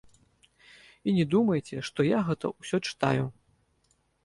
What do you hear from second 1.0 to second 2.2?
І не думайце, што